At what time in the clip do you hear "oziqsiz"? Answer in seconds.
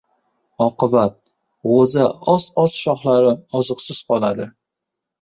3.63-4.05